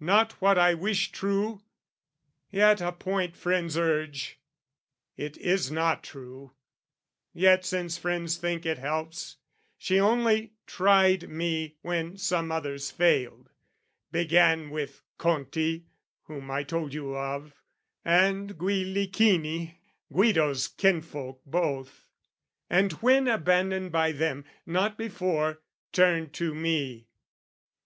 Not 0.00 0.32
what 0.32 0.58
I 0.58 0.74
wish 0.74 1.12
true, 1.12 1.62
yet 2.50 2.82
a 2.82 2.92
point 2.92 3.34
friends 3.34 3.74
urge: 3.78 4.38
It 5.16 5.38
is 5.38 5.70
not 5.70 6.04
true, 6.04 6.52
yet, 7.32 7.64
since 7.64 7.96
friends 7.96 8.36
think 8.36 8.66
it 8.66 8.76
helps, 8.76 9.36
She 9.78 9.98
only 9.98 10.52
tried 10.66 11.30
me 11.30 11.76
when 11.80 12.18
some 12.18 12.52
others 12.52 12.90
failed 12.90 13.48
Began 14.10 14.68
with 14.68 15.00
Conti, 15.16 15.86
whom 16.24 16.50
I 16.50 16.64
told 16.64 16.92
you 16.92 17.16
of, 17.16 17.54
And 18.04 18.58
Guillichini, 18.58 19.78
Guido's 20.12 20.68
kinsfolk 20.68 21.40
both, 21.46 22.04
And 22.68 22.92
when 23.00 23.26
abandoned 23.26 23.90
by 23.90 24.12
them, 24.12 24.44
not 24.66 24.98
before, 24.98 25.62
Turned 25.92 26.34
to 26.34 26.54
me. 26.54 27.06